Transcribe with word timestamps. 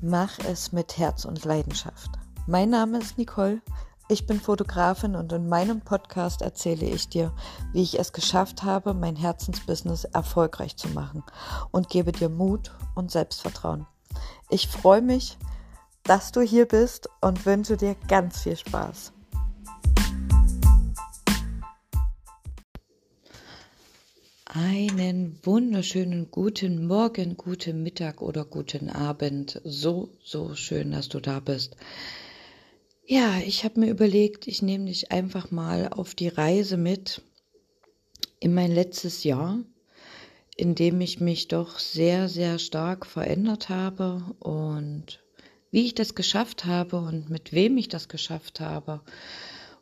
Mach 0.00 0.38
es 0.38 0.70
mit 0.70 0.96
Herz 0.96 1.24
und 1.24 1.44
Leidenschaft. 1.44 2.10
Mein 2.46 2.70
Name 2.70 2.98
ist 2.98 3.18
Nicole. 3.18 3.60
Ich 4.08 4.26
bin 4.26 4.40
Fotografin 4.40 5.16
und 5.16 5.32
in 5.32 5.48
meinem 5.48 5.80
Podcast 5.80 6.40
erzähle 6.40 6.86
ich 6.86 7.08
dir, 7.08 7.34
wie 7.72 7.82
ich 7.82 7.98
es 7.98 8.12
geschafft 8.12 8.62
habe, 8.62 8.94
mein 8.94 9.16
Herzensbusiness 9.16 10.04
erfolgreich 10.04 10.76
zu 10.76 10.86
machen 10.90 11.24
und 11.72 11.88
gebe 11.88 12.12
dir 12.12 12.28
Mut 12.28 12.72
und 12.94 13.10
Selbstvertrauen. 13.10 13.88
Ich 14.50 14.68
freue 14.68 15.02
mich, 15.02 15.36
dass 16.04 16.30
du 16.30 16.42
hier 16.42 16.68
bist 16.68 17.10
und 17.20 17.44
wünsche 17.44 17.76
dir 17.76 17.96
ganz 18.06 18.42
viel 18.42 18.56
Spaß. 18.56 19.12
Einen 24.60 25.38
wunderschönen 25.44 26.32
guten 26.32 26.88
Morgen, 26.88 27.36
guten 27.36 27.84
Mittag 27.84 28.20
oder 28.20 28.44
guten 28.44 28.90
Abend. 28.90 29.60
So, 29.62 30.08
so 30.20 30.56
schön, 30.56 30.90
dass 30.90 31.08
du 31.08 31.20
da 31.20 31.38
bist. 31.38 31.76
Ja, 33.06 33.38
ich 33.38 33.62
habe 33.62 33.78
mir 33.78 33.88
überlegt, 33.88 34.48
ich 34.48 34.60
nehme 34.60 34.86
dich 34.86 35.12
einfach 35.12 35.52
mal 35.52 35.86
auf 35.86 36.16
die 36.16 36.26
Reise 36.26 36.76
mit 36.76 37.22
in 38.40 38.52
mein 38.52 38.72
letztes 38.72 39.22
Jahr, 39.22 39.60
in 40.56 40.74
dem 40.74 41.00
ich 41.00 41.20
mich 41.20 41.46
doch 41.46 41.78
sehr, 41.78 42.28
sehr 42.28 42.58
stark 42.58 43.06
verändert 43.06 43.68
habe 43.68 44.24
und 44.40 45.22
wie 45.70 45.86
ich 45.86 45.94
das 45.94 46.16
geschafft 46.16 46.64
habe 46.64 46.96
und 46.96 47.30
mit 47.30 47.52
wem 47.52 47.76
ich 47.76 47.88
das 47.88 48.08
geschafft 48.08 48.58
habe 48.58 49.02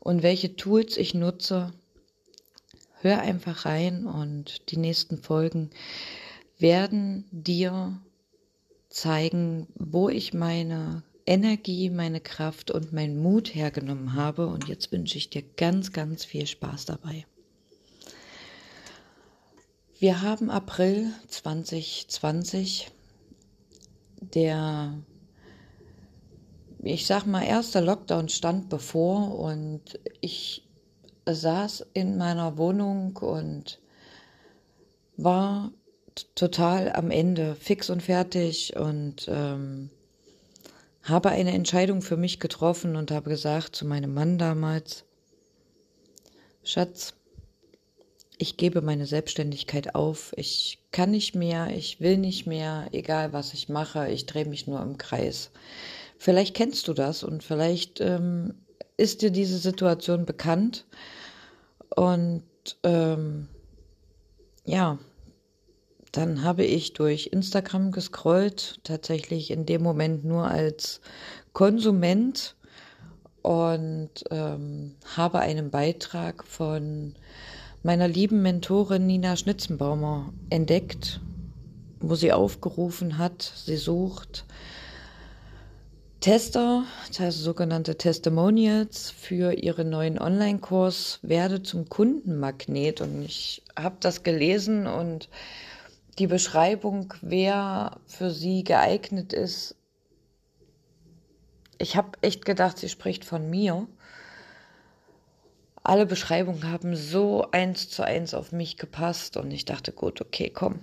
und 0.00 0.22
welche 0.22 0.54
Tools 0.54 0.98
ich 0.98 1.14
nutze, 1.14 1.72
hör 3.00 3.20
einfach 3.20 3.64
rein 3.64 4.06
und 4.06 4.70
die 4.70 4.77
nächsten 4.78 5.18
Folgen 5.18 5.70
werden 6.59 7.24
dir 7.30 8.01
zeigen, 8.88 9.66
wo 9.74 10.09
ich 10.09 10.32
meine 10.32 11.02
Energie, 11.26 11.90
meine 11.90 12.20
Kraft 12.20 12.70
und 12.70 12.93
meinen 12.93 13.20
Mut 13.20 13.54
hergenommen 13.54 14.15
habe. 14.15 14.46
Und 14.46 14.68
jetzt 14.68 14.93
wünsche 14.93 15.18
ich 15.18 15.29
dir 15.29 15.43
ganz, 15.43 15.93
ganz 15.93 16.24
viel 16.24 16.46
Spaß 16.46 16.87
dabei. 16.87 17.26
Wir 19.98 20.23
haben 20.23 20.51
April 20.51 21.10
2020, 21.29 22.90
der, 24.20 24.98
ich 26.82 27.07
sag 27.07 27.26
mal, 27.26 27.42
erste 27.42 27.80
Lockdown 27.80 28.29
stand 28.29 28.68
bevor 28.68 29.38
und 29.38 29.98
ich 30.20 30.65
saß 31.27 31.87
in 31.93 32.16
meiner 32.16 32.57
Wohnung 32.57 33.16
und 33.16 33.80
war 35.16 35.73
total 36.35 36.93
am 36.93 37.10
Ende, 37.10 37.57
fix 37.57 37.91
und 37.91 38.02
fertig 38.02 38.77
und 38.77 39.27
ähm, 39.29 39.91
habe 41.02 41.30
eine 41.30 41.52
Entscheidung 41.52 42.02
für 42.02 42.16
mich 42.16 42.41
getroffen 42.41 42.97
und 42.97 43.10
habe 43.10 43.30
gesagt 43.30 43.77
zu 43.77 43.87
meinem 43.87 44.15
Mann 44.15 44.38
damals, 44.38 45.04
Schatz, 46.65 47.15
ich 48.38 48.57
gebe 48.57 48.82
meine 48.82 49.07
Selbstständigkeit 49.07 49.95
auf, 49.95 50.32
ich 50.37 50.79
kann 50.93 51.10
nicht 51.10 51.35
mehr, 51.35 51.71
ich 51.74 52.01
will 52.01 52.19
nicht 52.19 52.47
mehr, 52.47 52.88
egal 52.93 53.32
was 53.32 53.54
ich 53.54 53.69
mache, 53.69 54.09
ich 54.10 54.27
drehe 54.27 54.47
mich 54.47 54.66
nur 54.66 54.82
im 54.82 54.99
Kreis. 54.99 55.51
Vielleicht 56.19 56.54
kennst 56.54 56.88
du 56.88 56.93
das 56.93 57.23
und 57.23 57.45
vielleicht 57.45 58.01
ähm, 58.01 58.54
ist 58.96 59.22
dir 59.22 59.30
diese 59.30 59.58
Situation 59.58 60.24
bekannt? 60.24 60.86
Und 61.94 62.42
ähm, 62.82 63.48
ja, 64.64 64.98
dann 66.12 66.42
habe 66.42 66.64
ich 66.64 66.94
durch 66.94 67.28
Instagram 67.32 67.92
gescrollt, 67.92 68.80
tatsächlich 68.84 69.50
in 69.50 69.66
dem 69.66 69.82
Moment 69.82 70.24
nur 70.24 70.48
als 70.48 71.00
Konsument 71.52 72.56
und 73.42 74.10
ähm, 74.30 74.96
habe 75.14 75.40
einen 75.40 75.70
Beitrag 75.70 76.44
von 76.44 77.14
meiner 77.82 78.08
lieben 78.08 78.42
Mentorin 78.42 79.06
Nina 79.06 79.36
Schnitzenbaumer 79.36 80.32
entdeckt, 80.50 81.20
wo 82.00 82.14
sie 82.14 82.32
aufgerufen 82.32 83.18
hat, 83.18 83.52
sie 83.64 83.76
sucht 83.76 84.44
Tester, 86.21 86.84
also 87.19 87.43
sogenannte 87.43 87.97
Testimonials 87.97 89.10
für 89.10 89.53
ihren 89.53 89.91
neuen 89.91 90.19
Online-Kurs 90.19 91.21
Werde 91.22 91.62
zum 91.62 91.88
Kundenmagnet. 91.88 93.00
Und 93.00 93.22
ich 93.22 93.62
habe 93.78 93.97
das 94.00 94.22
gelesen 94.22 94.87
und 94.87 95.28
die 96.19 96.27
Beschreibung, 96.27 97.12
wer 97.21 98.00
für 98.06 98.31
sie 98.31 98.65
geeignet 98.65 99.32
ist, 99.32 99.77
ich 101.78 101.97
habe 101.97 102.12
echt 102.22 102.44
gedacht, 102.44 102.78
sie 102.78 102.88
spricht 102.88 103.25
von 103.25 103.50
mir. 103.50 103.87
Alle 105.83 106.06
Beschreibungen 106.06 106.71
haben 106.71 106.97
so 106.97 107.50
eins 107.53 107.88
zu 107.91 108.03
eins 108.03 108.34
auf 108.34 108.50
mich 108.50 108.77
gepasst 108.77 109.37
und 109.37 109.50
ich 109.50 109.65
dachte, 109.66 109.93
gut, 109.93 110.21
okay, 110.21 110.50
komm, 110.50 110.81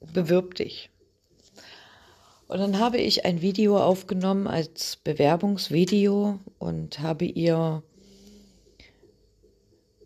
bewirb 0.00 0.56
dich. 0.56 0.91
Und 2.48 2.58
dann 2.58 2.78
habe 2.78 2.98
ich 2.98 3.24
ein 3.24 3.40
Video 3.40 3.78
aufgenommen 3.78 4.46
als 4.46 4.98
Bewerbungsvideo 5.04 6.38
und 6.58 7.00
habe 7.00 7.24
ihr 7.24 7.82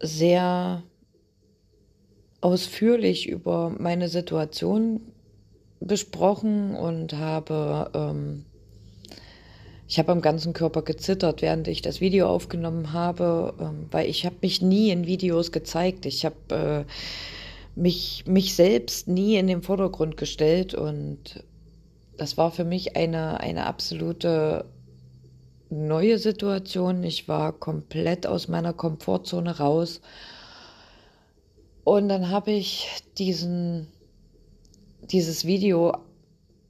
sehr 0.00 0.82
ausführlich 2.40 3.28
über 3.28 3.74
meine 3.78 4.08
Situation 4.08 5.00
besprochen 5.80 6.74
und 6.74 7.14
habe, 7.14 7.90
ähm, 7.94 8.44
ich 9.88 9.98
habe 9.98 10.12
am 10.12 10.20
ganzen 10.20 10.52
Körper 10.52 10.82
gezittert, 10.82 11.42
während 11.42 11.68
ich 11.68 11.82
das 11.82 12.00
Video 12.00 12.28
aufgenommen 12.28 12.92
habe, 12.92 13.54
ähm, 13.60 13.86
weil 13.90 14.08
ich 14.08 14.26
habe 14.26 14.36
mich 14.42 14.62
nie 14.62 14.90
in 14.90 15.06
Videos 15.06 15.52
gezeigt. 15.52 16.06
Ich 16.06 16.24
habe 16.24 16.86
äh, 16.86 17.80
mich, 17.80 18.24
mich 18.26 18.54
selbst 18.54 19.08
nie 19.08 19.36
in 19.36 19.46
den 19.46 19.62
Vordergrund 19.62 20.16
gestellt 20.16 20.74
und 20.74 21.44
das 22.16 22.36
war 22.36 22.50
für 22.50 22.64
mich 22.64 22.96
eine, 22.96 23.40
eine 23.40 23.66
absolute 23.66 24.64
neue 25.70 26.18
Situation. 26.18 27.02
Ich 27.02 27.28
war 27.28 27.52
komplett 27.52 28.26
aus 28.26 28.48
meiner 28.48 28.72
Komfortzone 28.72 29.58
raus. 29.58 30.00
Und 31.84 32.08
dann 32.08 32.30
habe 32.30 32.52
ich 32.52 32.88
diesen, 33.18 33.88
dieses 35.02 35.44
Video 35.44 35.92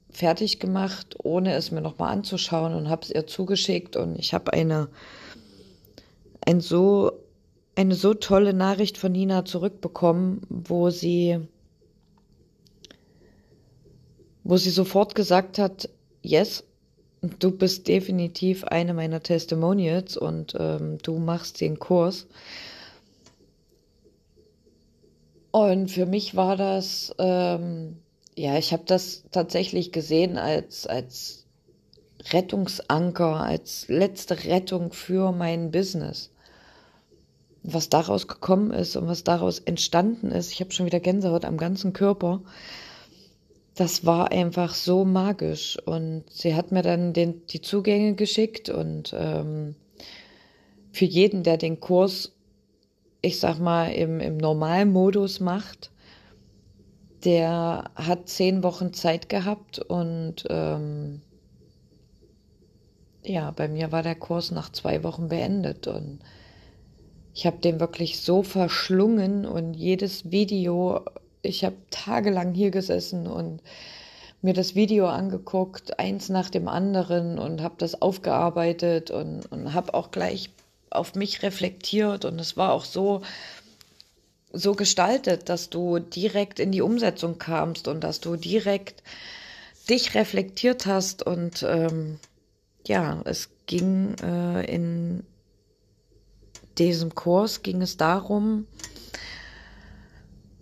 fertig 0.09 0.59
gemacht, 0.59 1.15
ohne 1.23 1.53
es 1.53 1.71
mir 1.71 1.81
nochmal 1.81 2.13
anzuschauen 2.13 2.73
und 2.73 2.89
habe 2.89 3.03
es 3.03 3.11
ihr 3.11 3.27
zugeschickt. 3.27 3.95
Und 3.95 4.17
ich 4.19 4.33
habe 4.33 4.53
eine, 4.53 4.89
ein 6.45 6.61
so, 6.61 7.11
eine 7.75 7.95
so 7.95 8.13
tolle 8.13 8.53
Nachricht 8.53 8.97
von 8.97 9.11
Nina 9.11 9.45
zurückbekommen, 9.45 10.41
wo 10.49 10.89
sie 10.89 11.39
wo 14.47 14.55
sie 14.55 14.69
sofort 14.69 15.13
gesagt 15.13 15.59
hat, 15.59 15.89
yes, 16.21 16.63
du 17.21 17.51
bist 17.51 17.89
definitiv 17.89 18.63
eine 18.63 18.93
meiner 18.93 19.21
Testimonials 19.21 20.15
und 20.15 20.55
ähm, 20.57 20.99
du 21.03 21.17
machst 21.17 21.59
den 21.59 21.79
Kurs. 21.79 22.27
Und 25.51 25.91
für 25.91 26.05
mich 26.05 26.37
war 26.37 26.55
das, 26.55 27.13
ähm, 27.19 27.97
ja, 28.37 28.57
ich 28.57 28.71
habe 28.71 28.83
das 28.85 29.23
tatsächlich 29.31 29.91
gesehen 29.91 30.37
als, 30.37 30.87
als 30.87 31.45
Rettungsanker, 32.31 33.41
als 33.41 33.89
letzte 33.89 34.45
Rettung 34.45 34.93
für 34.93 35.33
mein 35.33 35.71
Business. 35.71 36.31
Was 37.63 37.89
daraus 37.89 38.29
gekommen 38.29 38.71
ist 38.71 38.95
und 38.95 39.07
was 39.07 39.25
daraus 39.25 39.59
entstanden 39.59 40.31
ist, 40.31 40.53
ich 40.53 40.61
habe 40.61 40.71
schon 40.71 40.85
wieder 40.85 41.01
Gänsehaut 41.01 41.43
am 41.43 41.57
ganzen 41.57 41.91
Körper 41.91 42.43
das 43.77 44.05
war 44.05 44.31
einfach 44.31 44.73
so 44.73 45.05
magisch. 45.05 45.77
Und 45.85 46.23
sie 46.29 46.55
hat 46.55 46.71
mir 46.71 46.81
dann 46.81 47.13
den, 47.13 47.45
die 47.47 47.61
Zugänge 47.61 48.15
geschickt 48.15 48.69
und 48.69 49.15
ähm, 49.17 49.75
für 50.91 51.05
jeden, 51.05 51.43
der 51.43 51.57
den 51.57 51.79
Kurs, 51.79 52.33
ich 53.21 53.39
sag 53.39 53.59
mal, 53.59 53.91
im, 53.91 54.19
im 54.19 54.37
Normalmodus 54.37 55.39
macht, 55.39 55.91
der 57.23 57.91
hat 57.95 58.29
zehn 58.29 58.63
Wochen 58.63 58.93
Zeit 58.93 59.29
gehabt 59.29 59.79
und 59.79 60.45
ähm, 60.49 61.21
ja, 63.23 63.51
bei 63.51 63.67
mir 63.67 63.91
war 63.91 64.01
der 64.01 64.15
Kurs 64.15 64.51
nach 64.51 64.71
zwei 64.71 65.03
Wochen 65.03 65.27
beendet 65.27 65.87
und 65.87 66.19
ich 67.33 67.45
habe 67.45 67.57
den 67.57 67.79
wirklich 67.79 68.21
so 68.21 68.41
verschlungen 68.41 69.45
und 69.45 69.75
jedes 69.75 70.31
Video 70.31 71.05
ich 71.47 71.63
habe 71.63 71.75
tagelang 71.89 72.53
hier 72.53 72.71
gesessen 72.71 73.27
und 73.27 73.61
mir 74.41 74.53
das 74.53 74.75
Video 74.75 75.07
angeguckt, 75.07 75.99
eins 75.99 76.29
nach 76.29 76.49
dem 76.49 76.67
anderen 76.67 77.39
und 77.39 77.61
habe 77.61 77.75
das 77.77 78.01
aufgearbeitet 78.01 79.09
und, 79.09 79.45
und 79.51 79.73
habe 79.73 79.93
auch 79.93 80.11
gleich 80.11 80.51
auf 80.89 81.15
mich 81.15 81.41
reflektiert. 81.41 82.25
Und 82.25 82.39
es 82.39 82.55
war 82.55 82.73
auch 82.73 82.85
so 82.85 83.21
so 84.53 84.73
gestaltet, 84.73 85.49
dass 85.49 85.69
du 85.69 85.99
direkt 85.99 86.59
in 86.59 86.71
die 86.71 86.81
Umsetzung 86.81 87.37
kamst 87.37 87.87
und 87.87 88.03
dass 88.03 88.21
du 88.21 88.35
direkt 88.35 89.03
dich 89.89 90.15
reflektiert 90.15 90.85
hast. 90.85 91.23
Und 91.23 91.63
ähm, 91.67 92.19
ja, 92.85 93.21
es 93.25 93.49
ging 93.65 94.15
äh, 94.23 94.63
in 94.73 95.23
diesem 96.77 97.15
Kurs 97.15 97.63
ging 97.63 97.81
es 97.81 97.97
darum, 97.97 98.67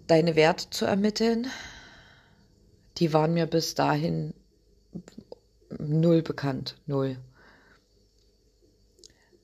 deine 0.07 0.36
Werte 0.36 0.69
zu 0.69 0.86
ermitteln. 0.86 1.48
Die 2.98 3.13
waren 3.13 3.34
mir 3.34 3.46
bis 3.46 3.75
dahin 3.75 4.34
null 5.78 6.22
bekannt, 6.22 6.78
null. 6.86 7.18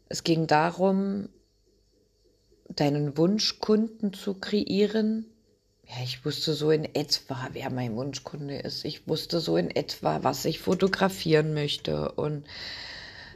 Es 0.08 0.24
ging 0.24 0.48
darum, 0.48 1.30
deinen 2.70 3.18
Wunschkunden 3.18 4.14
zu 4.14 4.34
kreieren. 4.36 5.26
Ja, 5.88 6.04
ich 6.04 6.24
wusste 6.26 6.54
so 6.54 6.72
in 6.72 6.86
etwa, 6.96 7.50
wer 7.54 7.70
mein 7.70 7.96
Wunschkunde 7.96 8.58
ist. 8.58 8.86
Ich 8.86 9.08
wusste 9.08 9.40
so 9.40 9.58
in 9.58 9.72
etwa, 9.72 10.24
was 10.24 10.46
ich 10.46 10.60
fotografieren 10.60 11.54
möchte 11.54 12.12
und 12.14 12.46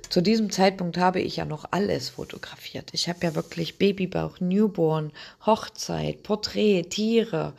zu 0.09 0.21
diesem 0.21 0.49
Zeitpunkt 0.49 0.97
habe 0.97 1.19
ich 1.19 1.37
ja 1.37 1.45
noch 1.45 1.65
alles 1.71 2.09
fotografiert. 2.09 2.89
Ich 2.93 3.07
habe 3.09 3.19
ja 3.23 3.35
wirklich 3.35 3.77
Babybauch, 3.77 4.39
Newborn, 4.39 5.11
Hochzeit, 5.45 6.23
Porträt, 6.23 6.83
Tiere, 6.83 7.53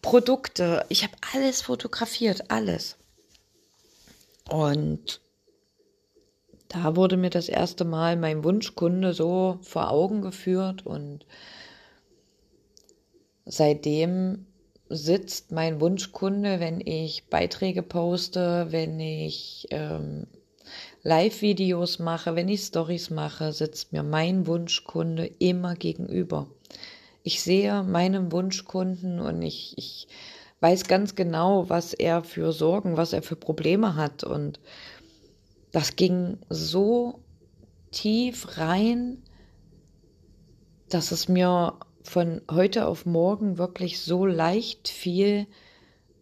Produkte. 0.00 0.84
Ich 0.88 1.02
habe 1.02 1.14
alles 1.34 1.62
fotografiert, 1.62 2.50
alles. 2.50 2.96
Und 4.48 5.20
da 6.68 6.96
wurde 6.96 7.16
mir 7.16 7.30
das 7.30 7.48
erste 7.48 7.84
Mal 7.84 8.16
mein 8.16 8.44
Wunschkunde 8.44 9.12
so 9.12 9.58
vor 9.62 9.90
Augen 9.90 10.22
geführt 10.22 10.86
und 10.86 11.26
seitdem 13.44 14.46
sitzt 14.88 15.52
mein 15.52 15.80
Wunschkunde, 15.80 16.60
wenn 16.60 16.80
ich 16.80 17.28
Beiträge 17.28 17.82
poste, 17.82 18.66
wenn 18.70 19.00
ich 19.00 19.66
ähm, 19.70 20.26
Live-Videos 21.04 21.98
mache, 21.98 22.36
wenn 22.36 22.48
ich 22.48 22.60
Stories 22.60 23.10
mache, 23.10 23.52
sitzt 23.52 23.92
mir 23.92 24.04
mein 24.04 24.46
Wunschkunde 24.46 25.26
immer 25.38 25.74
gegenüber. 25.74 26.46
Ich 27.24 27.42
sehe 27.42 27.82
meinen 27.82 28.30
Wunschkunden 28.30 29.18
und 29.18 29.42
ich, 29.42 29.76
ich 29.76 30.06
weiß 30.60 30.84
ganz 30.84 31.16
genau, 31.16 31.68
was 31.68 31.92
er 31.92 32.22
für 32.22 32.52
Sorgen, 32.52 32.96
was 32.96 33.12
er 33.12 33.22
für 33.22 33.34
Probleme 33.34 33.96
hat. 33.96 34.22
Und 34.22 34.60
das 35.72 35.96
ging 35.96 36.38
so 36.48 37.18
tief 37.90 38.58
rein, 38.58 39.22
dass 40.88 41.10
es 41.10 41.28
mir 41.28 41.74
von 42.04 42.42
heute 42.48 42.86
auf 42.86 43.06
morgen 43.06 43.58
wirklich 43.58 44.00
so 44.00 44.24
leicht 44.24 44.88
fiel, 44.88 45.48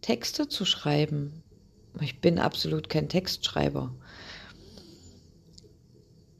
Texte 0.01 0.47
zu 0.47 0.65
schreiben. 0.65 1.43
Ich 1.99 2.19
bin 2.19 2.39
absolut 2.39 2.89
kein 2.89 3.09
Textschreiber. 3.09 3.93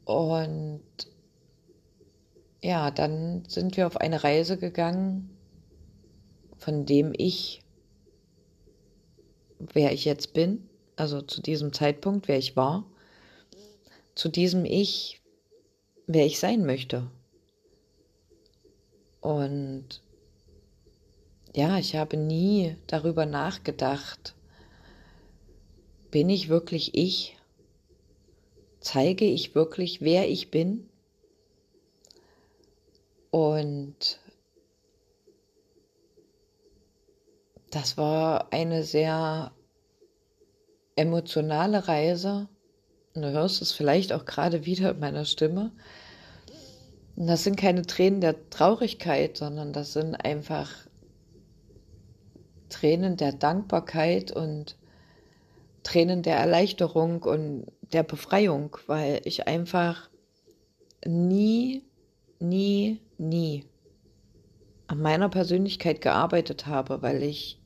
Und 0.04 0.82
ja, 2.62 2.90
dann 2.90 3.44
sind 3.48 3.76
wir 3.76 3.86
auf 3.86 3.96
eine 3.96 4.24
Reise 4.24 4.56
gegangen, 4.56 5.30
von 6.56 6.86
dem 6.86 7.12
ich, 7.16 7.62
wer 9.58 9.92
ich 9.92 10.04
jetzt 10.04 10.32
bin, 10.32 10.68
also 10.96 11.20
zu 11.20 11.40
diesem 11.42 11.72
Zeitpunkt, 11.72 12.28
wer 12.28 12.38
ich 12.38 12.56
war, 12.56 12.84
zu 14.14 14.28
diesem 14.28 14.64
Ich, 14.64 15.20
wer 16.06 16.26
ich 16.26 16.38
sein 16.38 16.64
möchte. 16.64 17.10
Und 19.20 20.02
ja, 21.54 21.78
ich 21.78 21.96
habe 21.96 22.16
nie 22.16 22.76
darüber 22.86 23.26
nachgedacht, 23.26 24.34
bin 26.10 26.28
ich 26.28 26.48
wirklich 26.48 26.94
ich? 26.94 27.36
Zeige 28.82 29.24
ich 29.24 29.54
wirklich, 29.54 30.02
wer 30.02 30.28
ich 30.28 30.50
bin. 30.50 30.88
Und 33.30 34.20
das 37.70 37.96
war 37.96 38.52
eine 38.52 38.82
sehr 38.82 39.52
emotionale 40.96 41.88
Reise. 41.88 42.48
Und 43.14 43.22
du 43.22 43.30
hörst 43.30 43.62
es 43.62 43.72
vielleicht 43.72 44.12
auch 44.12 44.26
gerade 44.26 44.66
wieder 44.66 44.90
in 44.90 45.00
meiner 45.00 45.24
Stimme. 45.24 45.72
Und 47.16 47.26
das 47.26 47.44
sind 47.44 47.56
keine 47.56 47.82
Tränen 47.82 48.20
der 48.20 48.50
Traurigkeit, 48.50 49.36
sondern 49.36 49.72
das 49.72 49.92
sind 49.92 50.14
einfach 50.16 50.70
Tränen 52.68 53.16
der 53.16 53.32
Dankbarkeit 53.32 54.32
und 54.32 54.76
Tränen 55.82 56.22
der 56.22 56.36
Erleichterung 56.36 57.22
und 57.22 57.66
der 57.92 58.02
Befreiung, 58.02 58.76
weil 58.86 59.20
ich 59.24 59.46
einfach 59.46 60.08
nie, 61.04 61.82
nie, 62.38 63.00
nie 63.18 63.64
an 64.86 65.00
meiner 65.00 65.28
Persönlichkeit 65.28 66.00
gearbeitet 66.00 66.66
habe, 66.66 67.02
weil 67.02 67.22
ich 67.22 67.58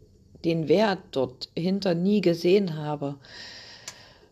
den 0.44 0.68
Wert 0.68 1.00
dort 1.10 1.50
hinter 1.56 1.94
nie 1.94 2.20
gesehen 2.20 2.76
habe. 2.76 3.16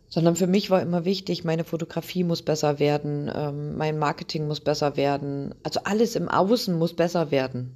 Sondern 0.09 0.37
für 0.37 0.47
mich 0.47 0.71
war 0.71 0.81
immer 0.81 1.05
wichtig, 1.05 1.43
meine 1.43 1.65
Fotografie 1.65 2.23
muss 2.23 2.43
besser 2.43 2.79
werden, 2.79 3.29
ähm, 3.35 3.77
mein 3.77 3.99
Marketing 3.99 4.47
muss 4.47 4.61
besser 4.61 4.97
werden, 4.97 5.57
also 5.65 5.81
alles 5.83 6.15
im 6.15 6.29
Außen 6.29 6.79
muss 6.79 6.95
besser 6.95 7.33
werden. 7.33 7.75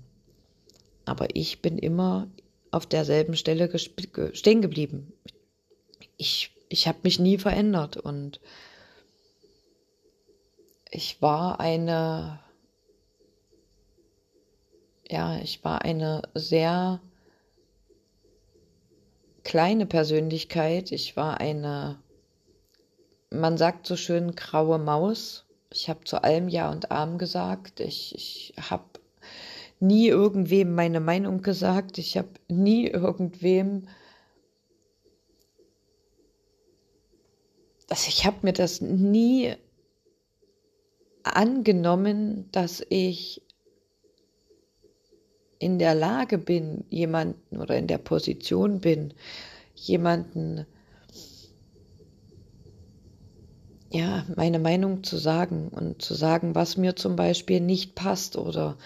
Aber 1.04 1.26
ich 1.34 1.62
bin 1.62 1.78
immer 1.78 2.28
auf 2.70 2.86
derselben 2.86 3.34
Stelle 3.34 3.68
stehen 3.76 4.62
geblieben. 4.62 5.12
Ich 6.16 6.52
ich 6.68 6.86
habe 6.86 6.98
mich 7.02 7.18
nie 7.18 7.38
verändert 7.38 7.96
und 7.96 8.40
ich 10.90 11.20
war 11.20 11.60
eine, 11.60 12.40
ja, 15.08 15.38
ich 15.38 15.64
war 15.64 15.82
eine 15.82 16.22
sehr 16.34 17.00
kleine 19.44 19.86
Persönlichkeit. 19.86 20.92
Ich 20.92 21.16
war 21.16 21.40
eine, 21.40 21.98
man 23.30 23.58
sagt 23.58 23.86
so 23.86 23.96
schön, 23.96 24.34
graue 24.34 24.78
Maus. 24.78 25.44
Ich 25.70 25.88
habe 25.88 26.04
zu 26.04 26.22
allem 26.22 26.48
Ja 26.48 26.70
und 26.70 26.90
Arm 26.90 27.18
gesagt. 27.18 27.80
Ich, 27.80 28.14
ich 28.14 28.54
habe 28.70 28.84
nie 29.80 30.08
irgendwem 30.08 30.74
meine 30.74 31.00
Meinung 31.00 31.42
gesagt. 31.42 31.98
Ich 31.98 32.16
habe 32.16 32.28
nie 32.48 32.86
irgendwem 32.86 33.88
also 37.88 38.08
ich 38.08 38.26
habe 38.26 38.38
mir 38.42 38.52
das 38.52 38.80
nie 38.80 39.54
angenommen, 41.22 42.48
dass 42.52 42.84
ich 42.88 43.42
in 45.58 45.78
der 45.78 45.94
Lage 45.94 46.38
bin, 46.38 46.84
jemanden 46.90 47.58
oder 47.58 47.76
in 47.76 47.86
der 47.86 47.98
Position 47.98 48.80
bin, 48.80 49.14
jemanden 49.74 50.66
ja, 53.90 54.26
meine 54.36 54.58
Meinung 54.58 55.02
zu 55.02 55.16
sagen 55.16 55.68
und 55.68 56.02
zu 56.02 56.14
sagen, 56.14 56.54
was 56.54 56.76
mir 56.76 56.94
zum 56.94 57.16
Beispiel 57.16 57.60
nicht 57.60 57.94
passt 57.94 58.36
oder 58.36 58.76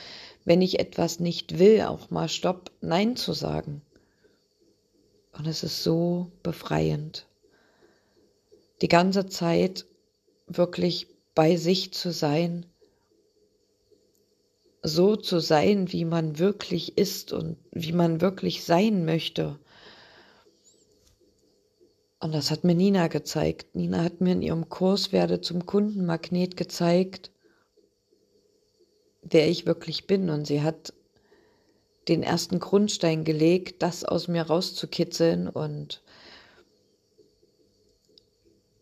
wenn 0.44 0.62
ich 0.62 0.78
etwas 0.78 1.18
nicht 1.18 1.58
will, 1.58 1.82
auch 1.82 2.10
mal 2.10 2.28
Stopp, 2.28 2.70
Nein 2.80 3.16
zu 3.16 3.32
sagen. 3.32 3.82
Und 5.32 5.46
es 5.46 5.64
ist 5.64 5.82
so 5.82 6.30
befreiend 6.42 7.26
die 8.82 8.88
ganze 8.88 9.26
Zeit 9.26 9.86
wirklich 10.46 11.06
bei 11.34 11.56
sich 11.56 11.92
zu 11.92 12.12
sein, 12.12 12.66
so 14.82 15.14
zu 15.14 15.38
sein, 15.38 15.92
wie 15.92 16.04
man 16.04 16.40
wirklich 16.40 16.98
ist 16.98 17.32
und 17.32 17.56
wie 17.70 17.92
man 17.92 18.20
wirklich 18.20 18.64
sein 18.64 19.04
möchte. 19.04 19.58
Und 22.18 22.32
das 22.32 22.50
hat 22.50 22.64
mir 22.64 22.74
Nina 22.74 23.06
gezeigt. 23.06 23.74
Nina 23.76 24.02
hat 24.02 24.20
mir 24.20 24.32
in 24.32 24.42
ihrem 24.42 24.68
Kurs 24.68 25.12
Werde 25.12 25.40
zum 25.40 25.66
Kundenmagnet 25.66 26.56
gezeigt, 26.56 27.30
wer 29.22 29.48
ich 29.48 29.66
wirklich 29.66 30.08
bin. 30.08 30.30
Und 30.30 30.46
sie 30.46 30.62
hat 30.62 30.92
den 32.08 32.24
ersten 32.24 32.58
Grundstein 32.58 33.22
gelegt, 33.22 33.82
das 33.82 34.04
aus 34.04 34.26
mir 34.26 34.42
rauszukitzeln 34.42 35.48
und 35.48 36.02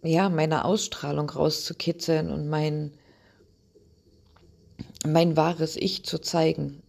ja, 0.03 0.29
meine 0.29 0.65
Ausstrahlung 0.65 1.29
rauszukitzeln 1.31 2.31
und 2.31 2.49
mein, 2.49 2.93
mein 5.07 5.37
wahres 5.37 5.77
Ich 5.77 6.05
zu 6.05 6.19
zeigen. 6.19 6.83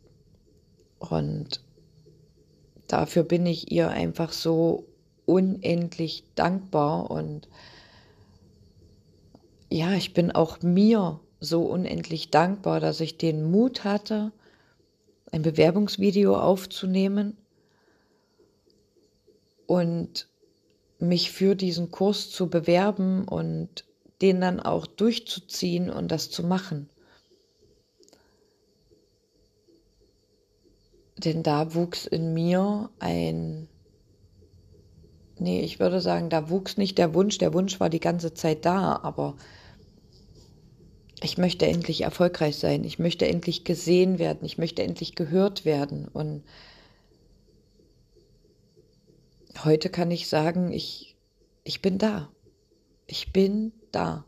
Und 1.00 1.62
dafür 2.88 3.24
bin 3.24 3.46
ich 3.46 3.72
ihr 3.72 3.90
einfach 3.90 4.32
so 4.32 4.86
unendlich 5.26 6.24
dankbar 6.36 7.10
und 7.12 7.48
ja, 9.70 9.94
ich 9.94 10.14
bin 10.14 10.32
auch 10.32 10.62
mir 10.62 11.22
so 11.40 11.64
unendlich 11.64 12.30
dankbar, 12.30 12.82
dass 12.82 13.00
ich 13.00 13.18
den 13.18 13.50
Mut 13.50 13.86
hatte, 13.86 14.34
ein 15.32 15.42
Bewerbungsvideo 15.42 16.38
aufzunehmen 16.38 17.38
und 19.66 20.28
mich 21.02 21.32
für 21.32 21.56
diesen 21.56 21.92
Kurs 21.92 22.30
zu 22.30 22.50
bewerben 22.50 23.28
und 23.28 23.86
den 24.22 24.40
dann 24.40 24.60
auch 24.60 24.86
durchzuziehen 24.86 25.90
und 25.90 26.12
das 26.12 26.30
zu 26.30 26.44
machen. 26.44 26.90
Denn 31.18 31.44
da 31.44 31.76
wuchs 31.76 32.06
in 32.06 32.34
mir 32.34 32.90
ein, 33.00 33.68
nee, 35.38 35.62
ich 35.62 35.80
würde 35.80 36.02
sagen, 36.02 36.30
da 36.30 36.50
wuchs 36.50 36.78
nicht 36.78 36.98
der 36.98 37.14
Wunsch, 37.14 37.38
der 37.38 37.54
Wunsch 37.54 37.80
war 37.80 37.90
die 37.90 38.00
ganze 38.00 38.34
Zeit 38.34 38.66
da, 38.66 39.00
aber 39.04 39.36
ich 41.22 41.38
möchte 41.38 41.68
endlich 41.68 42.02
erfolgreich 42.02 42.58
sein, 42.58 42.84
ich 42.84 42.98
möchte 42.98 43.28
endlich 43.28 43.64
gesehen 43.64 44.18
werden, 44.18 44.46
ich 44.46 44.58
möchte 44.58 44.82
endlich 44.82 45.16
gehört 45.16 45.66
werden 45.66 46.08
und 46.08 46.44
heute 49.64 49.90
kann 49.90 50.12
ich 50.12 50.28
sagen, 50.28 50.72
ich, 50.72 51.16
ich 51.64 51.82
bin 51.82 51.98
da. 51.98 52.30
Ich 53.08 53.34
bin 53.34 53.74
da. 53.92 54.26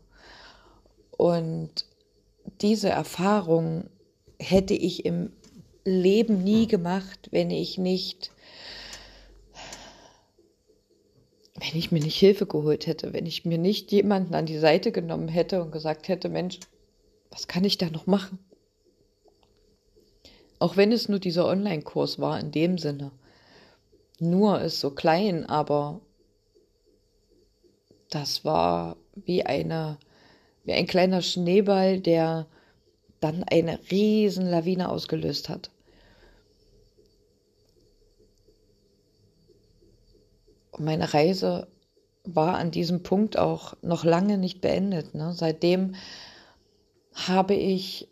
Und 1.16 1.86
diese 2.60 2.88
Erfahrung 2.88 3.88
hätte 4.38 4.74
ich 4.74 5.04
im 5.04 5.32
Leben 5.84 6.42
nie 6.42 6.66
gemacht, 6.66 7.28
wenn 7.30 7.50
ich 7.50 7.78
nicht, 7.78 8.30
wenn 11.54 11.78
ich 11.78 11.92
mir 11.92 12.00
nicht 12.00 12.18
Hilfe 12.18 12.46
geholt 12.46 12.86
hätte, 12.86 13.12
wenn 13.12 13.26
ich 13.26 13.44
mir 13.44 13.58
nicht 13.58 13.92
jemanden 13.92 14.34
an 14.34 14.46
die 14.46 14.58
Seite 14.58 14.92
genommen 14.92 15.28
hätte 15.28 15.62
und 15.62 15.72
gesagt 15.72 16.08
hätte, 16.08 16.28
Mensch, 16.28 16.58
was 17.30 17.48
kann 17.48 17.64
ich 17.64 17.78
da 17.78 17.90
noch 17.90 18.06
machen? 18.06 18.38
Auch 20.58 20.76
wenn 20.76 20.92
es 20.92 21.08
nur 21.08 21.18
dieser 21.18 21.46
Online-Kurs 21.46 22.18
war 22.18 22.40
in 22.40 22.50
dem 22.50 22.78
Sinne. 22.78 23.10
Nur 24.20 24.60
ist 24.60 24.80
so 24.80 24.90
klein, 24.90 25.46
aber 25.46 26.00
das 28.10 28.44
war 28.44 28.96
wie 29.14 29.44
eine, 29.44 29.98
wie 30.64 30.72
ein 30.72 30.86
kleiner 30.86 31.20
Schneeball, 31.20 32.00
der 32.00 32.46
dann 33.20 33.42
eine 33.44 33.78
riesen 33.90 34.46
Lawine 34.46 34.88
ausgelöst 34.88 35.48
hat. 35.48 35.70
Und 40.72 40.84
meine 40.84 41.12
Reise 41.14 41.68
war 42.24 42.56
an 42.56 42.70
diesem 42.70 43.02
Punkt 43.02 43.38
auch 43.38 43.74
noch 43.82 44.04
lange 44.04 44.38
nicht 44.38 44.60
beendet. 44.60 45.14
Ne? 45.14 45.32
Seitdem 45.34 45.94
habe 47.14 47.54
ich 47.54 48.08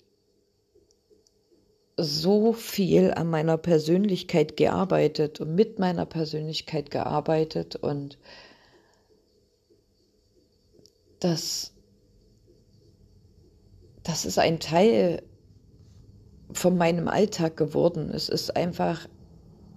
so 2.02 2.52
viel 2.52 3.12
an 3.12 3.30
meiner 3.30 3.56
Persönlichkeit 3.56 4.56
gearbeitet 4.56 5.40
und 5.40 5.54
mit 5.54 5.78
meiner 5.78 6.06
Persönlichkeit 6.06 6.90
gearbeitet 6.90 7.76
und 7.76 8.18
das, 11.21 11.73
das 14.02 14.25
ist 14.25 14.38
ein 14.38 14.59
Teil 14.59 15.23
von 16.52 16.76
meinem 16.76 17.09
Alltag 17.09 17.56
geworden. 17.56 18.11
Es 18.12 18.28
ist 18.28 18.56
einfach, 18.56 19.09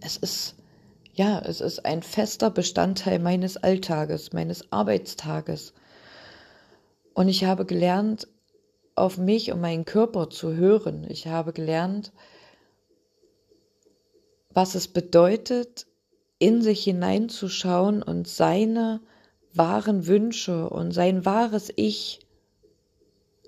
es 0.00 0.16
ist, 0.18 0.54
ja, 1.14 1.40
es 1.40 1.60
ist 1.60 1.84
ein 1.84 2.02
fester 2.02 2.50
Bestandteil 2.50 3.18
meines 3.18 3.56
Alltages, 3.56 4.32
meines 4.32 4.70
Arbeitstages. 4.70 5.72
Und 7.14 7.28
ich 7.28 7.44
habe 7.44 7.64
gelernt, 7.64 8.28
auf 8.98 9.18
mich 9.18 9.52
und 9.52 9.60
meinen 9.60 9.84
Körper 9.84 10.30
zu 10.30 10.54
hören. 10.54 11.06
Ich 11.08 11.26
habe 11.26 11.52
gelernt, 11.52 12.12
was 14.50 14.74
es 14.74 14.88
bedeutet, 14.88 15.86
in 16.38 16.62
sich 16.62 16.84
hineinzuschauen 16.84 18.02
und 18.02 18.28
seine 18.28 19.00
wahren 19.54 20.06
Wünsche 20.06 20.68
und 20.68 20.92
sein 20.92 21.24
wahres 21.24 21.72
Ich 21.76 22.20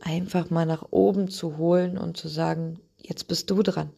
einfach 0.01 0.51
mal 0.51 0.67
nach 0.67 0.87
oben 0.91 1.29
zu 1.29 1.57
holen 1.57 1.99
und 1.99 2.17
zu 2.17 2.29
sagen, 2.29 2.81
jetzt 2.99 3.29
bist 3.29 3.51
du 3.51 3.63
dran. 3.63 3.93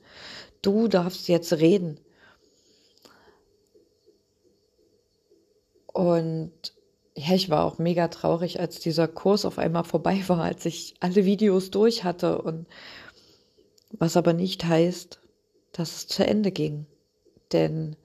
Du 0.61 0.89
darfst 0.89 1.29
jetzt 1.29 1.53
reden. 1.55 1.99
Und 5.93 6.53
ja, 7.15 7.35
ich 7.35 7.51
war 7.51 7.65
auch 7.65 7.79
mega 7.79 8.09
traurig, 8.09 8.61
als 8.61 8.81
dieser 8.81 9.09
Kurs 9.09 9.45
auf 9.45 9.59
einmal 9.59 9.85
vorbei 9.85 10.23
war, 10.29 10.43
als 10.43 10.65
ich 10.65 10.95
alle 11.01 11.25
Videos 11.25 11.71
durch 11.71 12.05
hatte 12.05 12.41
und 12.41 12.67
was 13.91 14.17
aber 14.17 14.33
nicht 14.33 14.65
heißt, 14.65 15.21
dass 15.73 15.97
es 15.97 16.07
zu 16.07 16.27
Ende 16.27 16.51
ging. 16.51 16.87
Denn 17.53 17.97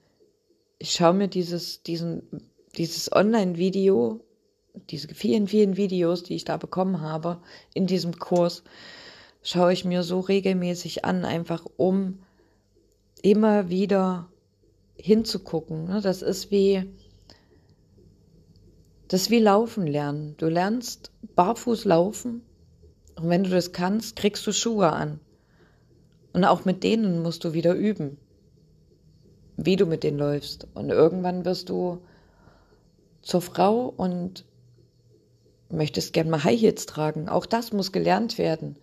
ich 0.78 0.92
schaue 0.92 1.14
mir 1.14 1.28
dieses, 1.28 1.82
diesen, 1.82 2.22
dieses 2.76 3.10
Online-Video, 3.10 4.20
diese 4.90 5.08
vielen, 5.08 5.48
vielen 5.48 5.76
Videos, 5.76 6.22
die 6.22 6.34
ich 6.34 6.44
da 6.44 6.56
bekommen 6.58 7.00
habe 7.00 7.40
in 7.72 7.86
diesem 7.86 8.18
Kurs, 8.18 8.62
schaue 9.42 9.72
ich 9.72 9.84
mir 9.84 10.02
so 10.02 10.20
regelmäßig 10.20 11.06
an, 11.06 11.24
einfach 11.24 11.64
um 11.76 12.20
immer 13.22 13.70
wieder 13.70 14.28
hinzugucken. 14.96 15.86
Ne? 15.86 16.00
Das 16.02 16.22
ist 16.22 16.50
wie, 16.50 16.84
das 19.08 19.22
ist 19.22 19.30
wie 19.30 19.38
Laufen 19.38 19.86
lernen. 19.86 20.34
Du 20.36 20.48
lernst 20.48 21.10
barfuß 21.34 21.84
laufen 21.86 22.42
und 23.16 23.28
wenn 23.30 23.44
du 23.44 23.50
das 23.50 23.72
kannst, 23.72 24.16
kriegst 24.16 24.46
du 24.46 24.52
Schuhe 24.52 24.92
an. 24.92 25.18
Und 26.32 26.44
auch 26.44 26.64
mit 26.64 26.84
denen 26.84 27.22
musst 27.22 27.42
du 27.44 27.54
wieder 27.54 27.74
üben, 27.74 28.18
wie 29.56 29.76
du 29.76 29.86
mit 29.86 30.04
denen 30.04 30.18
läufst. 30.18 30.68
Und 30.74 30.90
irgendwann 30.90 31.44
wirst 31.44 31.70
du 31.70 32.02
zur 33.22 33.40
Frau 33.40 33.86
und 33.96 34.44
möchtest 35.70 36.12
gern 36.12 36.30
mal 36.30 36.44
High 36.44 36.60
Heels 36.60 36.86
tragen. 36.86 37.28
Auch 37.28 37.46
das 37.46 37.72
muss 37.72 37.92
gelernt 37.92 38.38
werden. 38.38 38.76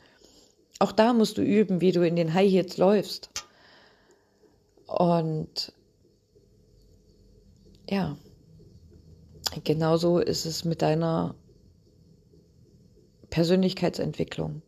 Auch 0.80 0.92
da 0.92 1.14
musst 1.14 1.38
du 1.38 1.42
üben, 1.42 1.82
wie 1.82 1.92
du 1.92 2.06
in 2.06 2.16
den 2.16 2.34
High 2.34 2.52
Heels 2.52 2.78
läufst. 2.78 3.30
Und 4.88 5.72
ja, 7.90 8.18
Genauso 9.64 10.20
ist 10.20 10.46
es 10.46 10.66
mit 10.66 10.82
deiner 10.82 11.36
Persönlichkeitsentwicklung. 13.30 14.62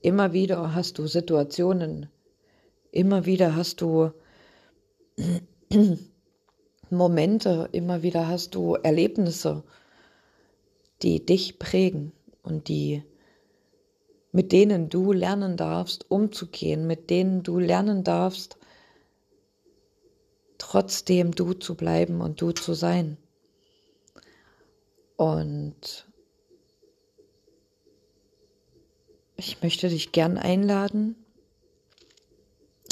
Immer 0.00 0.32
wieder 0.32 0.74
hast 0.74 0.98
du 0.98 1.06
Situationen, 1.06 2.08
immer 2.90 3.26
wieder 3.26 3.54
hast 3.54 3.80
du 3.80 4.10
Momente, 6.90 7.68
immer 7.72 8.02
wieder 8.02 8.26
hast 8.28 8.54
du 8.54 8.74
Erlebnisse, 8.74 9.62
die 11.02 11.24
dich 11.24 11.58
prägen 11.58 12.12
und 12.42 12.68
die 12.68 13.04
mit 14.32 14.50
denen 14.50 14.88
du 14.88 15.12
lernen 15.12 15.56
darfst, 15.58 16.10
umzugehen, 16.10 16.86
mit 16.86 17.10
denen 17.10 17.42
du 17.42 17.58
lernen 17.58 18.02
darfst, 18.02 18.56
trotzdem 20.56 21.32
du 21.32 21.52
zu 21.52 21.74
bleiben 21.74 22.22
und 22.22 22.40
du 22.40 22.52
zu 22.52 22.72
sein. 22.72 23.18
Und 25.16 26.06
ich 29.36 29.62
möchte 29.62 29.88
dich 29.88 30.12
gern 30.12 30.38
einladen, 30.38 31.16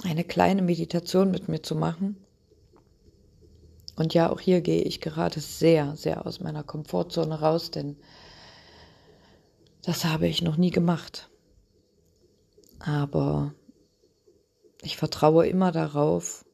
eine 0.05 0.25
kleine 0.25 0.63
Meditation 0.63 1.31
mit 1.31 1.49
mir 1.49 1.63
zu 1.63 1.75
machen. 1.75 2.17
Und 3.97 4.15
ja, 4.15 4.31
auch 4.31 4.41
hier 4.41 4.61
gehe 4.63 4.83
ich 4.83 5.01
gerade 5.01 5.41
sehr, 5.41 5.95
sehr 5.97 6.27
aus 6.27 6.41
meiner 6.41 6.63
Komfortzone 6.63 7.41
raus, 7.41 7.71
denn 7.71 7.97
das 9.83 10.05
habe 10.05 10.27
ich 10.27 10.43
noch 10.43 10.57
nie 10.57 10.71
gemacht. 10.71 11.29
Aber 12.79 13.55
ich 14.83 14.97
vertraue 14.97 15.47
immer 15.47 15.71
darauf, 15.71 16.47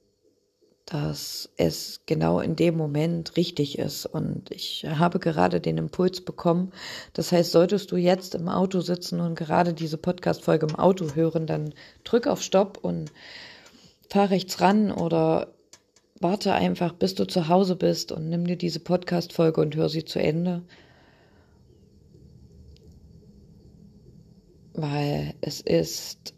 dass 0.86 1.50
es 1.56 2.02
genau 2.06 2.38
in 2.38 2.54
dem 2.54 2.76
Moment 2.76 3.36
richtig 3.36 3.78
ist. 3.78 4.06
Und 4.06 4.52
ich 4.52 4.86
habe 4.88 5.18
gerade 5.18 5.60
den 5.60 5.78
Impuls 5.78 6.20
bekommen. 6.20 6.72
Das 7.12 7.32
heißt, 7.32 7.50
solltest 7.50 7.90
du 7.90 7.96
jetzt 7.96 8.36
im 8.36 8.48
Auto 8.48 8.80
sitzen 8.80 9.20
und 9.20 9.34
gerade 9.34 9.74
diese 9.74 9.98
Podcast-Folge 9.98 10.66
im 10.66 10.76
Auto 10.76 11.14
hören, 11.16 11.46
dann 11.46 11.74
drück 12.04 12.28
auf 12.28 12.40
Stopp 12.40 12.78
und 12.80 13.10
fahr 14.08 14.30
rechts 14.30 14.60
ran 14.60 14.92
oder 14.92 15.48
warte 16.20 16.52
einfach, 16.52 16.92
bis 16.92 17.16
du 17.16 17.26
zu 17.26 17.48
Hause 17.48 17.74
bist 17.74 18.12
und 18.12 18.28
nimm 18.28 18.46
dir 18.46 18.56
diese 18.56 18.80
Podcast-Folge 18.80 19.60
und 19.60 19.74
hör 19.74 19.88
sie 19.88 20.04
zu 20.04 20.20
Ende. 20.20 20.62
Weil 24.72 25.34
es 25.40 25.60
ist 25.60 26.35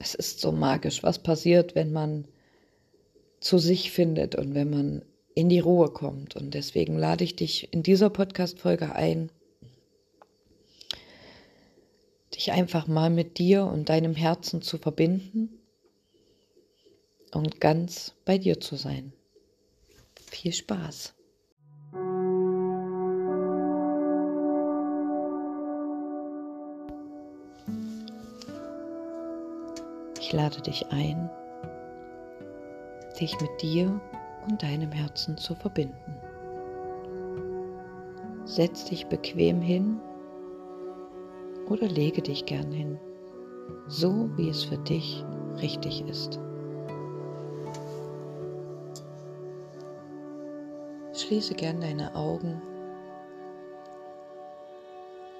es 0.00 0.14
ist 0.14 0.40
so 0.40 0.50
magisch, 0.50 1.02
was 1.02 1.22
passiert, 1.22 1.74
wenn 1.74 1.92
man 1.92 2.26
zu 3.38 3.58
sich 3.58 3.92
findet 3.92 4.34
und 4.34 4.54
wenn 4.54 4.70
man 4.70 5.02
in 5.34 5.48
die 5.48 5.60
Ruhe 5.60 5.90
kommt. 5.90 6.36
Und 6.36 6.54
deswegen 6.54 6.96
lade 6.98 7.22
ich 7.22 7.36
dich 7.36 7.72
in 7.72 7.82
dieser 7.82 8.08
Podcast-Folge 8.08 8.94
ein, 8.94 9.30
dich 12.34 12.50
einfach 12.52 12.86
mal 12.86 13.10
mit 13.10 13.38
dir 13.38 13.64
und 13.64 13.90
deinem 13.90 14.14
Herzen 14.14 14.62
zu 14.62 14.78
verbinden. 14.78 15.56
und 17.32 17.60
ganz 17.60 18.14
bei 18.24 18.38
dir 18.38 18.58
zu 18.58 18.74
sein. 18.74 19.12
Viel 20.16 20.52
Spaß! 20.52 21.14
Ich 30.30 30.36
lade 30.36 30.60
dich 30.62 30.86
ein, 30.92 31.28
dich 33.20 33.40
mit 33.40 33.50
dir 33.62 34.00
und 34.48 34.62
deinem 34.62 34.92
Herzen 34.92 35.36
zu 35.36 35.56
verbinden. 35.56 36.14
Setz 38.44 38.84
dich 38.84 39.08
bequem 39.08 39.60
hin 39.60 39.98
oder 41.68 41.88
lege 41.88 42.22
dich 42.22 42.46
gern 42.46 42.70
hin, 42.70 42.96
so 43.88 44.30
wie 44.36 44.48
es 44.48 44.62
für 44.62 44.78
dich 44.78 45.24
richtig 45.60 46.06
ist. 46.06 46.38
Schließe 51.12 51.54
gern 51.54 51.80
deine 51.80 52.14
Augen 52.14 52.62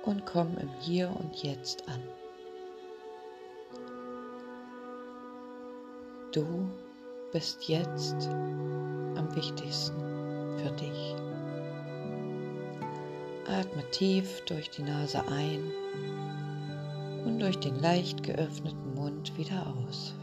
und 0.05 0.27
komm 0.27 0.59
im 0.59 0.71
Hier 0.81 1.15
und 1.17 1.45
Jetzt 1.45 1.89
an. 1.89 2.03
Du 6.33 6.45
bist 7.33 7.67
jetzt 7.69 8.29
am 9.17 9.35
wichtigsten 9.35 10.01
für 10.59 10.71
dich. 10.77 11.17
Atme 13.49 13.83
tief 13.91 14.41
durch 14.45 14.71
die 14.71 14.85
Nase 14.85 15.25
ein 15.27 15.73
und 17.25 17.41
durch 17.41 17.59
den 17.59 17.81
leicht 17.81 18.23
geöffneten 18.23 18.95
Mund 18.95 19.37
wieder 19.37 19.75
aus. 19.85 20.15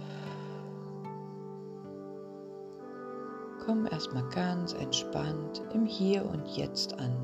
Komm 3.66 3.86
erstmal 3.88 4.30
ganz 4.30 4.72
entspannt 4.72 5.62
im 5.74 5.86
Hier 5.86 6.24
und 6.24 6.48
Jetzt 6.56 6.98
an. 6.98 7.18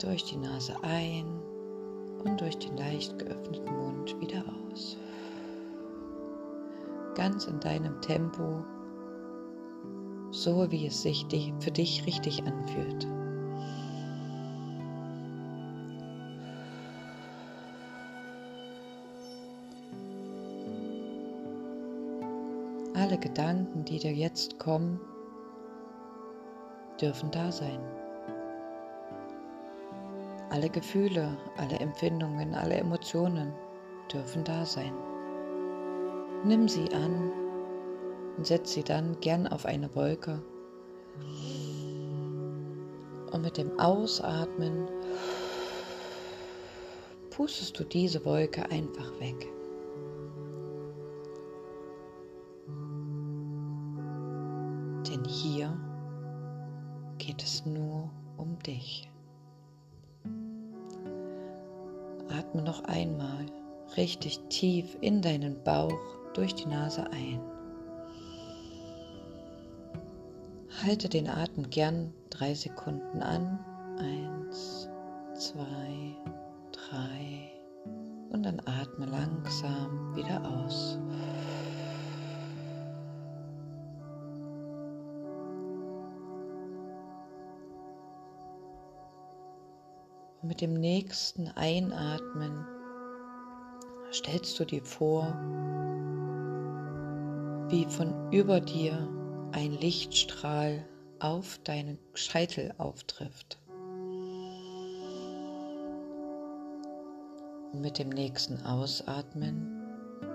Durch 0.00 0.22
die 0.22 0.36
Nase 0.36 0.76
ein 0.82 1.26
und 2.24 2.40
durch 2.40 2.56
den 2.58 2.76
leicht 2.76 3.18
geöffneten 3.18 3.74
Mund 3.74 4.20
wieder 4.20 4.44
aus 4.70 4.96
ganz 7.14 7.46
in 7.46 7.60
deinem 7.60 8.00
Tempo, 8.00 8.64
so 10.30 10.70
wie 10.70 10.86
es 10.86 11.02
sich 11.02 11.26
für 11.60 11.70
dich 11.70 12.06
richtig 12.06 12.44
anfühlt. 12.44 13.06
Alle 22.94 23.18
Gedanken, 23.18 23.84
die 23.84 23.98
dir 23.98 24.12
jetzt 24.12 24.58
kommen, 24.58 25.00
dürfen 27.00 27.30
da 27.30 27.50
sein. 27.52 27.80
Alle 30.50 30.70
Gefühle, 30.70 31.36
alle 31.56 31.78
Empfindungen, 31.80 32.54
alle 32.54 32.76
Emotionen 32.76 33.52
dürfen 34.12 34.44
da 34.44 34.64
sein. 34.64 34.94
Nimm 36.44 36.68
sie 36.68 36.92
an 36.92 37.32
und 38.36 38.46
setz 38.46 38.74
sie 38.74 38.82
dann 38.82 39.18
gern 39.20 39.46
auf 39.46 39.64
eine 39.64 39.94
Wolke. 39.94 40.42
Und 43.32 43.40
mit 43.40 43.56
dem 43.56 43.80
Ausatmen 43.80 44.86
pustest 47.30 47.78
du 47.78 47.84
diese 47.84 48.22
Wolke 48.26 48.70
einfach 48.70 49.10
weg. 49.20 49.48
Denn 55.08 55.24
hier 55.24 55.74
geht 57.16 57.42
es 57.42 57.64
nur 57.64 58.10
um 58.36 58.58
dich. 58.58 59.10
Atme 62.28 62.60
noch 62.62 62.84
einmal 62.84 63.46
richtig 63.96 64.40
tief 64.50 64.96
in 65.00 65.22
deinen 65.22 65.62
Bauch 65.62 66.23
durch 66.34 66.54
die 66.54 66.66
Nase 66.66 67.06
ein. 67.10 67.40
Halte 70.82 71.08
den 71.08 71.28
Atem 71.28 71.70
gern 71.70 72.12
drei 72.30 72.54
Sekunden 72.54 73.22
an. 73.22 73.58
Eins, 73.98 74.88
zwei, 75.34 76.16
drei. 76.72 77.50
Und 78.30 78.42
dann 78.44 78.60
atme 78.66 79.06
langsam 79.06 80.14
wieder 80.16 80.42
aus. 80.44 80.98
Und 90.42 90.48
mit 90.48 90.60
dem 90.60 90.74
nächsten 90.74 91.48
Einatmen 91.48 92.66
stellst 94.14 94.58
du 94.60 94.64
dir 94.64 94.82
vor, 94.84 95.26
wie 97.68 97.84
von 97.86 98.30
über 98.30 98.60
dir 98.60 99.08
ein 99.52 99.72
Lichtstrahl 99.72 100.84
auf 101.18 101.58
deinen 101.64 101.98
Scheitel 102.14 102.72
auftrifft. 102.78 103.58
Und 107.72 107.80
mit 107.80 107.98
dem 107.98 108.10
nächsten 108.10 108.64
Ausatmen 108.64 109.82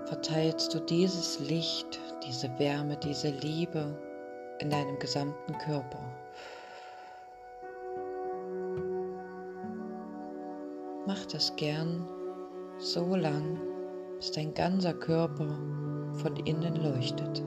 verteilst 0.04 0.74
du 0.74 0.80
dieses 0.80 1.40
Licht, 1.40 1.98
diese 2.26 2.50
Wärme, 2.58 2.98
diese 2.98 3.30
Liebe 3.30 3.98
in 4.58 4.68
deinem 4.68 4.98
gesamten 4.98 5.56
Körper. 5.58 6.00
Mach 11.06 11.24
das 11.26 11.56
gern 11.56 12.06
so 12.78 13.14
lang, 13.14 13.58
bis 14.20 14.32
dein 14.32 14.52
ganzer 14.52 14.92
Körper 14.92 15.48
von 16.12 16.36
innen 16.44 16.76
leuchtet. 16.76 17.42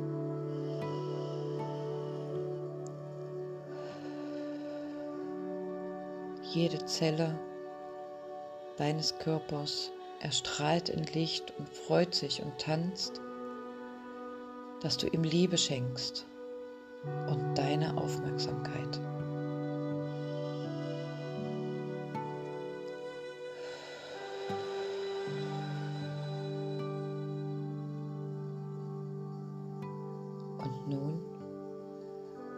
Jede 6.41 6.83
Zelle 6.85 7.39
deines 8.77 9.19
Körpers 9.19 9.91
erstrahlt 10.19 10.89
in 10.89 11.03
Licht 11.13 11.53
und 11.59 11.69
freut 11.69 12.15
sich 12.15 12.41
und 12.41 12.57
tanzt, 12.57 13.21
dass 14.81 14.97
du 14.97 15.05
ihm 15.05 15.23
Liebe 15.23 15.59
schenkst 15.59 16.25
und 17.29 17.55
deine 17.55 17.95
Aufmerksamkeit. 17.97 18.99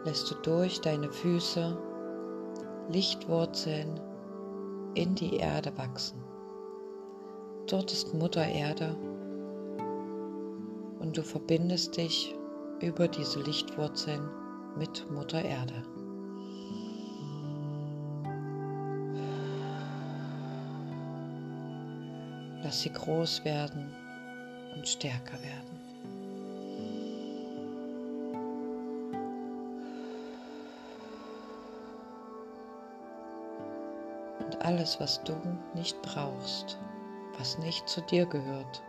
Lässt 0.06 0.30
du 0.30 0.36
durch 0.36 0.80
deine 0.80 1.10
Füße 1.10 1.76
Lichtwurzeln 2.88 4.00
in 4.94 5.16
die 5.16 5.36
Erde 5.36 5.76
wachsen. 5.76 6.22
Dort 7.66 7.92
ist 7.92 8.14
Mutter 8.14 8.46
Erde 8.46 8.96
und 11.00 11.16
du 11.16 11.22
verbindest 11.22 11.96
dich 11.96 12.34
über 12.80 13.08
diese 13.08 13.40
Lichtwurzeln 13.40 14.30
mit 14.78 15.10
Mutter 15.10 15.44
Erde. 15.44 15.82
Lass 22.62 22.82
sie 22.82 22.92
groß 22.92 23.44
werden 23.44 23.90
und 24.76 24.86
stärker 24.86 25.42
werden. 25.42 25.75
Alles, 34.66 34.98
was 34.98 35.22
du 35.22 35.32
nicht 35.74 36.02
brauchst, 36.02 36.76
was 37.38 37.56
nicht 37.58 37.88
zu 37.88 38.00
dir 38.00 38.26
gehört, 38.26 38.82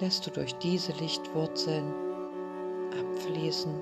lässt 0.00 0.26
du 0.26 0.30
durch 0.32 0.52
diese 0.56 0.92
Lichtwurzeln 0.94 1.94
abfließen 2.98 3.80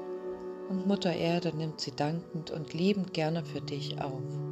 und 0.68 0.86
Mutter 0.86 1.14
Erde 1.14 1.56
nimmt 1.56 1.80
sie 1.80 1.92
dankend 1.92 2.50
und 2.50 2.74
liebend 2.74 3.14
gerne 3.14 3.42
für 3.42 3.62
dich 3.62 4.02
auf. 4.02 4.45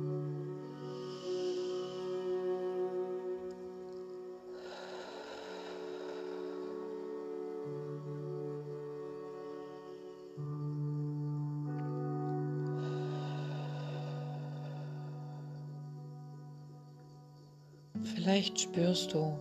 Vielleicht 18.45 18.61
spürst 18.61 19.15
du, 19.15 19.33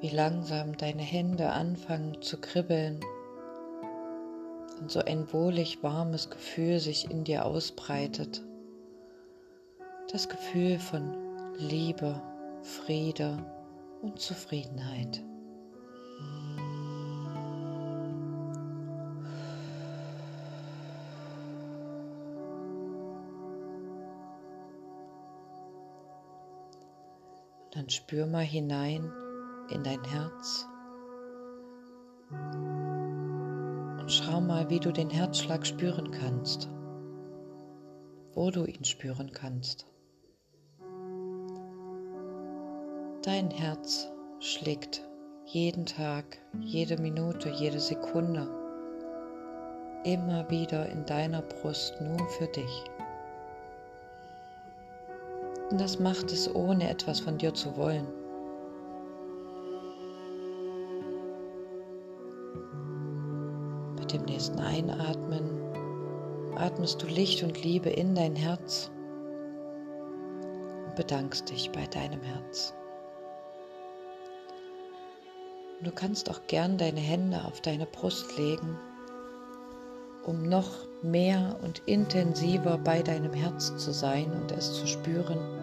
wie 0.00 0.08
langsam 0.08 0.76
deine 0.76 1.02
Hände 1.02 1.50
anfangen 1.50 2.20
zu 2.20 2.36
kribbeln 2.36 2.98
und 4.80 4.90
so 4.90 4.98
ein 4.98 5.32
wohlig 5.32 5.84
warmes 5.84 6.28
Gefühl 6.28 6.80
sich 6.80 7.08
in 7.08 7.22
dir 7.22 7.44
ausbreitet. 7.44 8.42
Das 10.10 10.28
Gefühl 10.28 10.80
von 10.80 11.14
Liebe, 11.58 12.20
Friede 12.62 13.38
und 14.02 14.18
Zufriedenheit. 14.18 15.22
Dann 27.76 27.90
spür 27.90 28.26
mal 28.26 28.42
hinein 28.42 29.12
in 29.68 29.82
dein 29.84 30.02
Herz 30.02 30.66
und 34.00 34.10
schau 34.10 34.40
mal, 34.40 34.70
wie 34.70 34.80
du 34.80 34.90
den 34.92 35.10
Herzschlag 35.10 35.66
spüren 35.66 36.10
kannst, 36.10 36.70
wo 38.32 38.50
du 38.50 38.64
ihn 38.64 38.82
spüren 38.82 39.30
kannst. 39.30 39.86
Dein 43.22 43.50
Herz 43.50 44.08
schlägt 44.40 45.06
jeden 45.44 45.84
Tag, 45.84 46.38
jede 46.58 46.96
Minute, 46.96 47.50
jede 47.50 47.78
Sekunde 47.80 48.48
immer 50.04 50.48
wieder 50.48 50.88
in 50.88 51.04
deiner 51.04 51.42
Brust 51.42 52.00
nur 52.00 52.26
für 52.30 52.46
dich. 52.46 52.84
Und 55.70 55.80
das 55.80 55.98
macht 55.98 56.30
es 56.32 56.54
ohne 56.54 56.88
etwas 56.88 57.20
von 57.20 57.38
dir 57.38 57.52
zu 57.52 57.76
wollen. 57.76 58.06
Mit 63.98 64.12
dem 64.12 64.22
nächsten 64.22 64.60
Einatmen 64.60 65.50
atmest 66.56 67.02
du 67.02 67.06
Licht 67.06 67.42
und 67.42 67.62
Liebe 67.64 67.90
in 67.90 68.14
dein 68.14 68.36
Herz 68.36 68.90
und 70.86 70.94
bedankst 70.94 71.50
dich 71.50 71.70
bei 71.72 71.86
deinem 71.86 72.22
Herz. 72.22 72.72
Du 75.82 75.90
kannst 75.90 76.30
auch 76.30 76.40
gern 76.46 76.78
deine 76.78 77.00
Hände 77.00 77.44
auf 77.44 77.60
deine 77.60 77.86
Brust 77.86 78.38
legen, 78.38 78.78
um 80.24 80.48
noch 80.48 80.86
mehr 81.02 81.56
und 81.62 81.82
intensiver 81.86 82.78
bei 82.78 83.02
deinem 83.02 83.32
Herz 83.32 83.76
zu 83.76 83.92
sein 83.92 84.32
und 84.32 84.52
es 84.52 84.72
zu 84.72 84.86
spüren. 84.86 85.55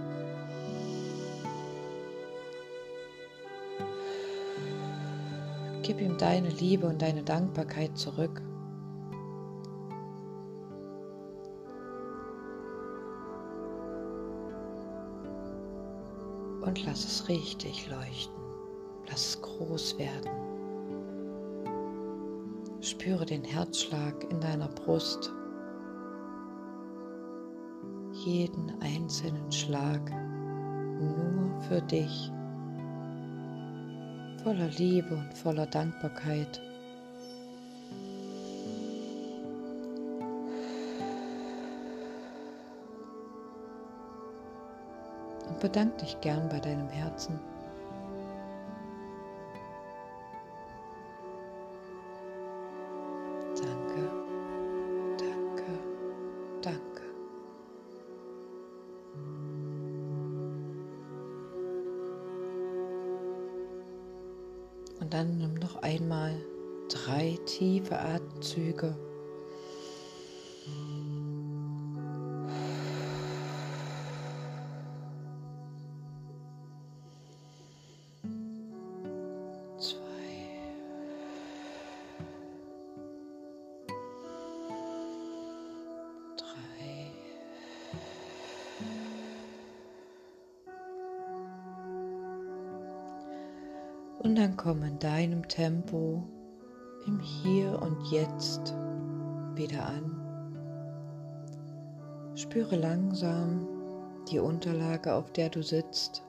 Gib 5.95 6.01
ihm 6.07 6.17
deine 6.17 6.49
Liebe 6.49 6.87
und 6.87 7.03
deine 7.03 7.21
Dankbarkeit 7.21 7.95
zurück. 7.95 8.41
Und 16.61 16.83
lass 16.85 17.05
es 17.05 17.29
richtig 17.29 17.87
leuchten. 17.91 18.33
Lass 19.07 19.27
es 19.27 19.41
groß 19.43 19.99
werden. 19.99 20.31
Spüre 22.81 23.25
den 23.25 23.43
Herzschlag 23.43 24.15
in 24.31 24.39
deiner 24.39 24.69
Brust. 24.69 25.31
Jeden 28.25 28.81
einzelnen 28.81 29.51
Schlag 29.51 30.09
nur 30.99 31.61
für 31.67 31.81
dich. 31.83 32.31
Voller 34.43 34.67
Liebe 34.77 35.15
und 35.15 35.33
voller 35.33 35.65
Dankbarkeit. 35.65 36.61
Und 45.47 45.59
bedank 45.61 45.97
dich 45.99 46.19
gern 46.19 46.49
bei 46.49 46.59
deinem 46.59 46.89
Herzen. 46.89 47.39
Und 65.03 65.13
dann 65.13 65.37
nimm 65.37 65.55
noch 65.55 65.75
einmal 65.81 66.33
drei 66.87 67.37
tiefe 67.45 67.99
Atemzüge. 67.99 68.95
Tempo 95.53 96.27
im 97.05 97.19
Hier 97.19 97.79
und 97.79 98.11
Jetzt 98.11 98.73
wieder 99.53 99.85
an. 99.85 100.19
Spüre 102.33 102.75
langsam 102.75 103.67
die 104.31 104.39
Unterlage, 104.39 105.13
auf 105.13 105.31
der 105.31 105.49
du 105.49 105.61
sitzt. 105.61 106.23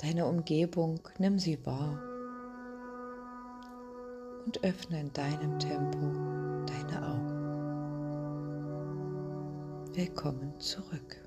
Deine 0.00 0.24
Umgebung, 0.24 1.00
nimm 1.18 1.38
sie 1.38 1.58
wahr. 1.66 1.98
Und 4.46 4.64
öffne 4.64 5.00
in 5.00 5.12
deinem 5.12 5.58
Tempo 5.58 5.98
deine 6.64 7.06
Augen. 7.06 7.36
Willkommen 9.94 10.58
zurück. 10.58 11.22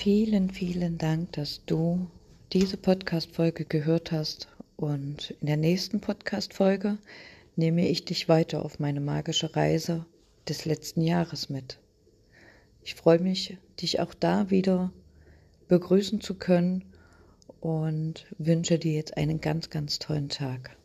Vielen, 0.00 0.50
vielen 0.50 0.96
Dank, 0.96 1.32
dass 1.32 1.64
du 1.66 2.06
diese 2.52 2.76
Podcast-Folge 2.76 3.64
gehört 3.64 4.12
hast. 4.12 4.46
Und 4.76 5.34
in 5.40 5.48
der 5.48 5.56
nächsten 5.56 6.00
Podcast-Folge 6.00 6.98
nehme 7.56 7.88
ich 7.88 8.04
dich 8.04 8.28
weiter 8.28 8.64
auf 8.64 8.78
meine 8.78 9.00
magische 9.00 9.56
Reise 9.56 10.06
des 10.48 10.66
letzten 10.66 11.02
Jahres 11.02 11.50
mit. 11.50 11.80
Ich 12.84 12.94
freue 12.94 13.18
mich, 13.18 13.58
dich 13.80 13.98
auch 13.98 14.14
da 14.14 14.50
wieder 14.50 14.92
begrüßen 15.66 16.20
zu 16.20 16.34
können 16.34 16.84
und 17.60 18.24
wünsche 18.38 18.78
dir 18.78 18.92
jetzt 18.92 19.16
einen 19.16 19.40
ganz, 19.40 19.68
ganz 19.68 19.98
tollen 19.98 20.28
Tag. 20.28 20.77